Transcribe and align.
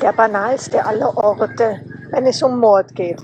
Der 0.00 0.14
banalste 0.14 0.82
aller 0.86 1.14
Orte, 1.14 1.84
wenn 2.10 2.24
es 2.24 2.42
um 2.42 2.58
Mord 2.58 2.94
geht. 2.94 3.20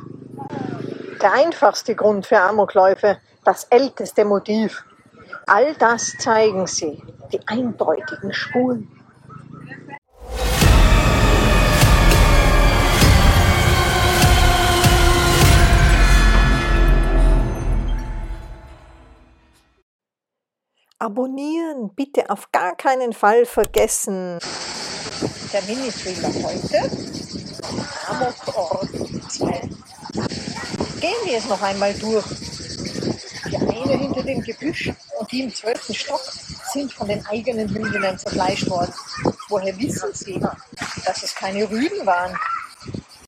Der 1.22 1.32
einfachste 1.32 1.94
Grund 1.94 2.26
für 2.26 2.38
Amokläufe, 2.38 3.16
das 3.44 3.64
älteste 3.64 4.26
Motiv. 4.26 4.84
All 5.46 5.74
das 5.76 6.12
zeigen 6.18 6.66
sie, 6.66 7.02
die 7.32 7.40
eindeutigen 7.46 8.30
Spuren. 8.34 8.88
Abonnieren, 20.98 21.94
bitte 21.94 22.28
auf 22.28 22.52
gar 22.52 22.76
keinen 22.76 23.14
Fall 23.14 23.46
vergessen. 23.46 24.38
Der 25.52 25.62
Mini-Thriller 25.62 26.32
heute, 26.42 26.90
Amokort 28.08 28.88
2. 29.30 29.60
Gehen 31.00 31.14
wir 31.24 31.38
es 31.38 31.46
noch 31.46 31.62
einmal 31.62 31.94
durch. 31.94 32.24
Die 33.50 33.56
eine 33.56 33.96
hinter 33.96 34.22
dem 34.22 34.42
Gebüsch 34.42 34.92
und 35.18 35.30
die 35.30 35.42
im 35.42 35.54
zwölften 35.54 35.94
Stock 35.94 36.20
sind 36.72 36.92
von 36.92 37.06
den 37.06 37.24
eigenen 37.26 37.68
Hündinnen 37.68 38.18
zerfleischt 38.18 38.68
worden. 38.68 38.92
Woher 39.48 39.78
wissen 39.78 40.12
sie, 40.12 40.40
dass 41.04 41.22
es 41.22 41.34
keine 41.34 41.70
Rüden 41.70 42.04
waren? 42.04 42.32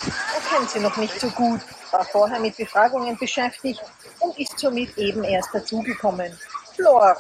Er 0.05 0.57
kennt 0.59 0.71
sie 0.71 0.81
noch 0.81 0.97
nicht 0.97 1.21
so 1.21 1.29
gut, 1.31 1.61
war 1.93 2.05
vorher 2.05 2.41
mit 2.41 2.57
Befragungen 2.57 3.17
beschäftigt 3.17 3.81
und 4.19 4.37
ist 4.39 4.59
somit 4.59 4.97
eben 4.99 5.23
erst 5.23 5.51
dazugekommen. 5.53 6.37
Flora 6.75 7.17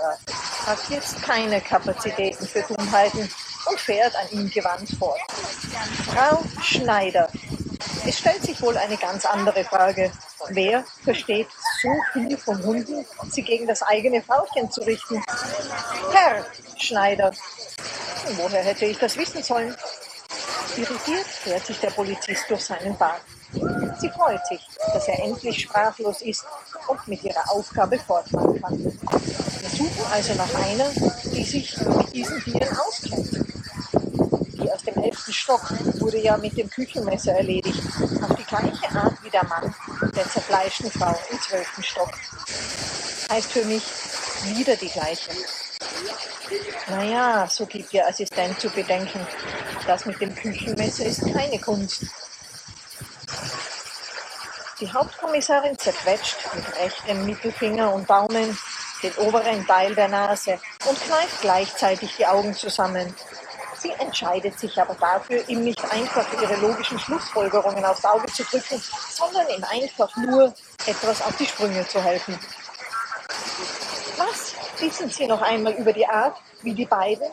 hat 0.67 0.79
jetzt 0.91 1.23
keine 1.23 1.61
Kapazitäten 1.61 2.47
für 2.47 2.63
Dummheiten 2.63 3.31
und 3.71 3.81
fährt 3.81 4.15
an 4.17 4.27
ihm 4.31 4.51
gewandt 4.51 4.91
fort. 4.99 5.21
Frau 6.13 6.43
Schneider. 6.63 7.29
Es 8.07 8.19
stellt 8.19 8.43
sich 8.43 8.61
wohl 8.63 8.77
eine 8.77 8.97
ganz 8.97 9.27
andere 9.27 9.65
Frage. 9.65 10.11
Wer 10.51 10.85
versteht 11.05 11.49
so 11.83 11.91
viel 12.13 12.37
von 12.39 12.63
Hunden, 12.63 13.05
sie 13.31 13.43
gegen 13.43 13.67
das 13.67 13.83
eigene 13.83 14.23
Frauchen 14.23 14.71
zu 14.71 14.81
richten? 14.83 15.23
Herr 16.13 16.45
Schneider. 16.77 17.33
Woher 18.37 18.63
hätte 18.63 18.87
ich 18.87 18.99
das 18.99 19.17
wissen 19.17 19.43
sollen? 19.43 19.75
Irritiert 20.77 21.27
fährt 21.27 21.67
sich 21.67 21.79
der 21.81 21.91
Polizist 21.91 22.45
durch 22.49 22.65
seinen 22.65 22.97
Bart. 22.97 23.21
Sie 24.01 24.11
freut 24.11 24.47
sich, 24.47 24.61
dass 24.93 25.09
er 25.09 25.25
endlich 25.25 25.63
sprachlos 25.63 26.23
ist 26.23 26.45
und 26.87 27.09
mit 27.09 27.23
ihrer 27.25 27.51
Aufgabe 27.51 27.99
fortfahren 27.99 28.61
kann. 28.61 28.79
Wir 28.79 29.71
suchen 29.71 30.13
also 30.13 30.35
nach 30.35 30.55
einer, 30.55 30.91
die 31.33 31.45
sich 31.45 31.77
mit 31.79 32.13
diesen 32.15 32.43
Tieren 32.45 32.77
auskennt. 32.77 33.58
Elften 35.29 35.43
Stock 35.43 36.01
wurde 36.01 36.19
ja 36.23 36.39
mit 36.39 36.57
dem 36.57 36.71
Küchenmesser 36.71 37.35
erledigt, 37.35 37.83
auf 38.23 38.35
die 38.35 38.45
gleiche 38.45 38.89
Art 38.97 39.23
wie 39.23 39.29
der 39.29 39.45
Mann 39.45 39.75
der 40.17 40.27
zerfleischten 40.27 40.91
Frau 40.91 41.15
im 41.31 41.39
zwölften 41.39 41.83
Stock. 41.83 42.11
Heißt 43.31 43.53
für 43.53 43.65
mich 43.67 43.83
wieder 44.57 44.75
die 44.77 44.89
gleiche. 44.89 45.31
Naja, 46.89 47.47
so 47.47 47.67
gibt 47.67 47.93
Ihr 47.93 48.09
Assistent 48.09 48.59
zu 48.59 48.71
bedenken. 48.71 49.21
Das 49.87 50.07
mit 50.07 50.19
dem 50.19 50.35
Küchenmesser 50.35 51.05
ist 51.05 51.21
keine 51.21 51.59
Kunst. 51.59 52.07
Die 54.81 54.91
Hauptkommissarin 54.91 55.77
zerquetscht 55.77 56.39
mit 56.55 56.75
rechtem 56.77 57.27
Mittelfinger 57.27 57.93
und 57.93 58.09
Daumen 58.09 58.57
den 59.03 59.13
oberen 59.19 59.67
Teil 59.67 59.95
der 59.95 60.09
Nase 60.09 60.59
und 60.89 60.99
kneift 61.03 61.43
gleichzeitig 61.43 62.17
die 62.17 62.27
Augen 62.27 62.55
zusammen. 62.55 63.15
Sie 63.81 63.91
entscheidet 63.91 64.59
sich 64.59 64.81
aber 64.81 64.95
dafür, 64.95 65.49
ihm 65.49 65.63
nicht 65.63 65.83
einfach 65.93 66.27
ihre 66.41 66.57
logischen 66.57 66.99
Schlussfolgerungen 66.99 67.85
aufs 67.85 68.05
Auge 68.05 68.27
zu 68.27 68.43
drücken, 68.45 68.83
sondern 69.11 69.49
ihm 69.49 69.65
einfach 69.65 70.15
nur 70.17 70.53
etwas 70.87 71.23
auf 71.23 71.37
die 71.37 71.47
Sprünge 71.47 71.87
zu 71.87 72.03
helfen. 72.03 72.39
Was 74.17 74.55
wissen 74.81 75.09
Sie 75.11 75.27
noch 75.27 75.43
einmal 75.43 75.75
über 75.75 75.93
die 75.93 76.07
Art, 76.07 76.37
wie 76.63 76.75
die 76.75 76.87
beiden 76.87 77.29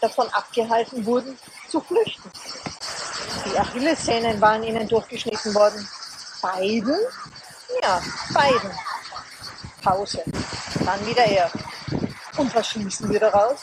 davon 0.00 0.28
abgehalten 0.28 1.04
wurden, 1.04 1.36
zu 1.68 1.80
flüchten? 1.80 2.30
Die 3.46 3.58
Achillessehnen 3.58 4.40
waren 4.40 4.62
ihnen 4.62 4.86
durchgeschnitten 4.86 5.54
worden. 5.54 5.88
Beiden? 6.40 6.96
Ja, 7.82 8.00
beiden. 8.32 8.70
Pause. 9.82 10.22
Dann 10.84 11.06
wieder 11.06 11.24
er. 11.24 11.50
Und 12.36 12.54
was 12.54 12.68
schließen 12.68 13.10
wir 13.10 13.18
daraus? 13.18 13.60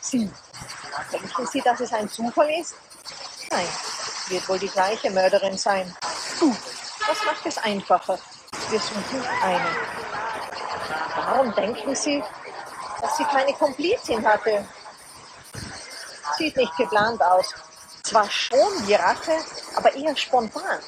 Sie. 0.00 0.30
Denken 1.10 1.46
Sie, 1.46 1.60
dass 1.60 1.80
es 1.80 1.92
ein 1.92 2.08
Zufall 2.08 2.50
ist? 2.60 2.74
Nein, 3.50 3.66
wird 4.28 4.48
wohl 4.48 4.58
die 4.58 4.68
gleiche 4.68 5.10
Mörderin 5.10 5.56
sein. 5.58 5.94
Gut, 6.38 6.56
das 7.06 7.24
macht 7.24 7.46
es 7.46 7.58
einfacher. 7.58 8.18
Wir 8.70 8.80
suchen 8.80 9.24
eine. 9.42 9.70
Warum 11.16 11.54
denken 11.54 11.94
Sie, 11.94 12.22
dass 13.00 13.16
sie 13.16 13.24
keine 13.24 13.52
Komplizin 13.54 14.26
hatte? 14.26 14.66
Sieht 16.38 16.56
nicht 16.56 16.76
geplant 16.76 17.20
aus. 17.22 17.54
Zwar 18.02 18.28
schon 18.30 18.86
wie 18.86 18.94
Rache, 18.94 19.38
aber 19.76 19.94
eher 19.94 20.16
spontan. 20.16 20.80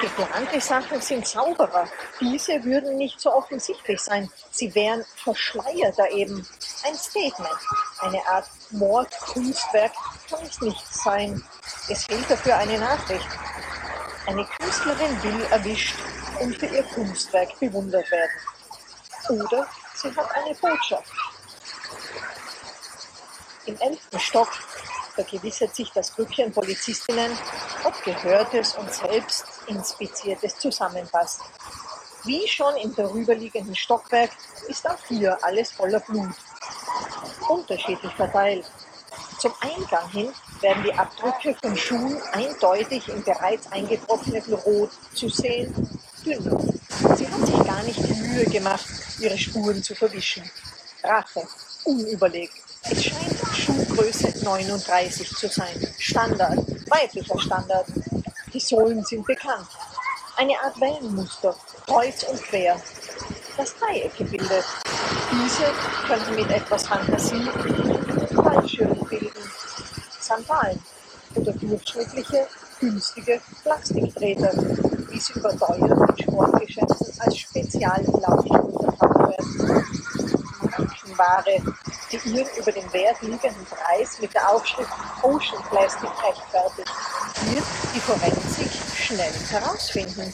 Geplante 0.00 0.60
Sachen 0.60 1.00
sind 1.00 1.26
sauberer. 1.26 1.86
Diese 2.20 2.64
würden 2.64 2.96
nicht 2.96 3.20
so 3.20 3.32
offensichtlich 3.32 4.00
sein. 4.00 4.30
Sie 4.50 4.74
wären 4.74 5.04
verschleierter 5.16 6.10
eben. 6.10 6.46
Ein 6.82 6.94
Statement, 6.94 7.58
eine 7.98 8.26
Art 8.26 8.48
Mordkunstwerk 8.70 9.92
kann 10.30 10.42
es 10.44 10.60
nicht 10.60 10.94
sein. 10.94 11.42
Es 11.88 12.04
fehlt 12.04 12.30
dafür 12.30 12.56
eine 12.56 12.78
Nachricht. 12.78 13.28
Eine 14.26 14.46
Künstlerin 14.58 15.22
will 15.22 15.42
erwischt 15.50 15.94
und 16.40 16.56
für 16.56 16.66
ihr 16.66 16.82
Kunstwerk 16.84 17.58
bewundert 17.60 18.10
werden. 18.10 18.30
Oder 19.28 19.66
sie 19.94 20.14
hat 20.16 20.34
eine 20.34 20.54
Botschaft. 20.54 21.12
Im 23.66 23.78
elften 23.78 24.18
Stock 24.18 24.48
vergewissert 25.14 25.74
sich 25.74 25.90
das 25.92 26.14
Grüppchen 26.14 26.50
Polizistinnen, 26.50 27.36
ob 27.84 28.02
Gehörtes 28.04 28.76
und 28.76 28.92
selbst 28.92 29.44
Inspiziertes 29.66 30.58
zusammenpasst. 30.58 31.42
Wie 32.24 32.46
schon 32.48 32.74
im 32.76 32.94
darüberliegenden 32.94 33.76
Stockwerk 33.76 34.30
ist 34.68 34.88
auch 34.88 34.98
hier 35.08 35.38
alles 35.42 35.72
voller 35.72 36.00
Blut. 36.00 36.34
Unterschiedlich 37.50 38.12
verteilt. 38.12 38.64
Zum 39.40 39.52
Eingang 39.60 40.08
hin 40.10 40.32
werden 40.60 40.84
die 40.84 40.94
Abdrücke 40.94 41.56
von 41.60 41.76
Schuhen 41.76 42.16
eindeutig 42.32 43.08
im 43.08 43.24
bereits 43.24 43.70
eingetrockneten 43.72 44.54
Rot 44.54 44.90
zu 45.14 45.28
sehen, 45.28 45.74
dünner. 46.24 46.60
Sie 47.16 47.26
hat 47.26 47.46
sich 47.46 47.64
gar 47.64 47.82
nicht 47.82 47.98
die 47.98 48.12
Mühe 48.12 48.44
gemacht, 48.44 48.86
ihre 49.18 49.36
Spuren 49.36 49.82
zu 49.82 49.96
verwischen. 49.96 50.48
Rache, 51.02 51.42
unüberlegt. 51.84 52.54
Es 52.84 53.04
scheint 53.04 53.36
Schuhgröße 53.56 54.44
39 54.44 55.28
zu 55.30 55.48
sein. 55.48 55.88
Standard, 55.98 56.58
weiblicher 56.88 57.40
Standard. 57.40 57.86
Die 58.52 58.60
Sohlen 58.60 59.04
sind 59.04 59.26
bekannt. 59.26 59.66
Eine 60.36 60.54
Art 60.62 60.80
Wellenmuster, 60.80 61.56
kreuz 61.86 62.22
und 62.22 62.40
quer. 62.42 62.80
Das 63.56 63.74
Dreieckgebilde. 63.76 64.62
Diese 65.32 65.64
könnten 66.06 66.34
mit 66.34 66.50
etwas 66.50 66.86
Fantasie 66.86 67.48
Fallschirme 68.34 69.04
bilden. 69.08 69.50
Sandalen 70.18 70.80
oder 71.34 71.52
durchschnittliche, 71.52 72.46
günstige 72.80 73.40
Plastiktreter, 73.62 74.52
wie 75.10 75.20
sie 75.20 75.32
überteuert 75.34 76.10
in 76.10 76.24
Sportgeschäften 76.24 77.20
als 77.20 77.38
Speziallaufschuhe 77.38 78.96
verkauft 78.98 79.38
werden. 79.38 79.84
Markenware, 80.62 81.62
die 82.10 82.28
ihren 82.28 82.48
über 82.56 82.72
den 82.72 82.92
Wert 82.92 83.20
liegenden 83.22 83.66
Preis 83.66 84.18
mit 84.20 84.34
der 84.34 84.50
Aufschrift 84.50 84.90
Ocean 85.22 85.62
Plastic 85.70 86.10
rechtfertigt, 86.22 86.90
wird 87.52 87.64
die 87.94 88.00
Forensik 88.00 88.70
schnell 88.96 89.32
herausfinden. 89.50 90.32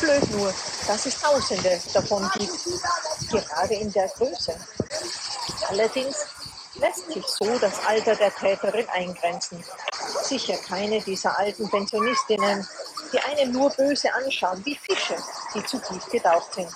Blöd 0.00 0.30
nur, 0.32 0.52
dass 0.86 1.06
es 1.06 1.20
Tausende 1.20 1.80
davon 1.92 2.28
gibt, 2.38 2.52
gerade 3.40 3.74
in 3.74 3.92
der 3.92 4.08
Größe. 4.08 4.54
Allerdings 5.68 6.16
lässt 6.76 7.10
sich 7.12 7.24
so 7.26 7.58
das 7.58 7.84
Alter 7.86 8.14
der 8.16 8.34
Täterin 8.34 8.88
eingrenzen. 8.88 9.62
Sicher 10.22 10.56
keine 10.68 11.00
dieser 11.00 11.38
alten 11.38 11.68
Pensionistinnen, 11.68 12.66
die 13.12 13.18
einen 13.20 13.52
nur 13.52 13.70
böse 13.70 14.12
anschauen, 14.12 14.64
wie 14.64 14.76
Fische, 14.76 15.16
die 15.54 15.64
zu 15.64 15.78
tief 15.78 16.04
getaucht 16.10 16.54
sind. 16.54 16.68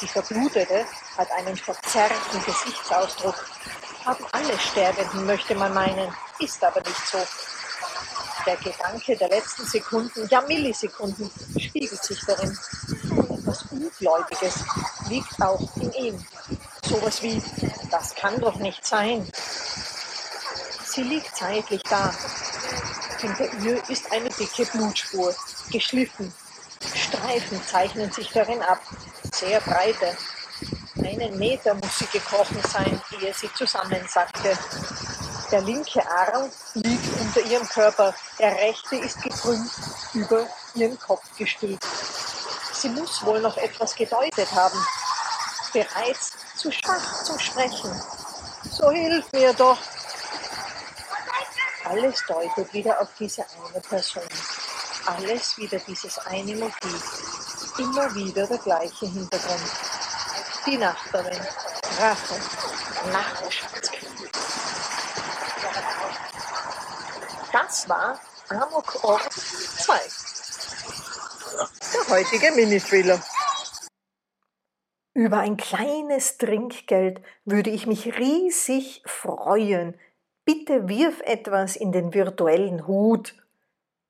Die 0.00 0.08
Verblutete 0.08 0.84
hat 1.16 1.30
einen 1.32 1.56
verzerrten 1.56 2.44
Gesichtsausdruck. 2.44 3.34
Haben 4.04 4.26
alle 4.32 4.58
Sterbenden, 4.58 5.26
möchte 5.26 5.54
man 5.54 5.72
meinen, 5.72 6.14
ist 6.38 6.62
aber 6.62 6.80
nicht 6.80 7.06
so. 7.06 7.18
Der 8.46 8.56
Gedanke 8.58 9.16
der 9.16 9.28
letzten 9.28 9.66
Sekunden, 9.66 10.28
ja 10.30 10.40
Millisekunden, 10.42 11.30
spiegelt 11.58 12.04
sich 12.04 12.20
darin. 12.26 12.56
Ungläubiges 13.76 14.64
liegt 15.08 15.40
auch 15.42 15.60
in 15.76 15.92
ihm. 15.92 16.26
Sowas 16.82 17.22
wie, 17.22 17.42
das 17.90 18.14
kann 18.14 18.40
doch 18.40 18.56
nicht 18.56 18.84
sein. 18.84 19.30
Sie 20.84 21.02
liegt 21.02 21.36
zeitlich 21.36 21.82
da. 21.82 22.14
Hinter 23.18 23.52
ihr 23.64 23.82
ist 23.88 24.10
eine 24.12 24.28
dicke 24.30 24.64
Blutspur, 24.66 25.34
geschliffen. 25.70 26.32
Streifen 26.94 27.60
zeichnen 27.66 28.10
sich 28.12 28.30
darin 28.30 28.62
ab, 28.62 28.80
sehr 29.32 29.60
breite. 29.60 30.16
Einen 30.98 31.38
Meter 31.38 31.74
muss 31.74 31.98
sie 31.98 32.06
gekrochen 32.06 32.60
sein, 32.72 33.00
ehe 33.20 33.34
sie 33.34 33.52
zusammensackte. 33.54 34.56
Der 35.50 35.60
linke 35.60 36.02
Arm 36.08 36.50
liegt 36.74 37.20
unter 37.20 37.40
ihrem 37.42 37.68
Körper, 37.68 38.14
der 38.38 38.54
rechte 38.56 38.96
ist 38.96 39.22
gekrümmt 39.22 39.70
über 40.14 40.46
ihren 40.74 40.98
Kopf 40.98 41.24
gestülpt. 41.36 41.84
Sie 42.86 42.92
muss 42.92 43.24
wohl 43.24 43.40
noch 43.40 43.56
etwas 43.56 43.96
gedeutet 43.96 44.48
haben. 44.52 44.78
Bereits 45.72 46.34
zu 46.54 46.70
schwach 46.70 47.24
zum 47.24 47.36
Sprechen. 47.36 47.90
So 48.70 48.92
hilf 48.92 49.24
mir 49.32 49.52
doch. 49.54 49.78
Alles 51.82 52.22
deutet 52.28 52.72
wieder 52.72 53.00
auf 53.00 53.08
diese 53.18 53.44
eine 53.44 53.80
Person. 53.80 54.22
Alles 55.04 55.58
wieder 55.58 55.80
dieses 55.80 56.16
eine 56.26 56.54
Motiv. 56.54 57.74
Immer 57.78 58.14
wieder 58.14 58.46
der 58.46 58.58
gleiche 58.58 59.06
Hintergrund. 59.06 59.70
Die 60.64 60.78
Nachbarin. 60.78 61.40
Rache. 61.98 62.40
Nachbarschaftskrieg. 63.10 64.30
Das 67.52 67.88
war 67.88 68.20
Amok 68.48 69.02
Ort 69.02 69.32
2. 69.32 70.25
Der 71.96 72.08
heutige 72.14 72.52
Mini-Thriller. 72.52 73.20
Über 75.14 75.38
ein 75.38 75.56
kleines 75.56 76.36
Trinkgeld 76.36 77.22
würde 77.46 77.70
ich 77.70 77.86
mich 77.86 78.18
riesig 78.18 79.02
freuen. 79.06 79.98
Bitte 80.44 80.90
wirf 80.90 81.22
etwas 81.22 81.74
in 81.74 81.92
den 81.92 82.12
virtuellen 82.12 82.86
Hut. 82.86 83.34